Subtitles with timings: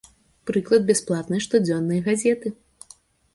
[0.49, 2.55] Прыклад бясплатнай штодзённай газеты.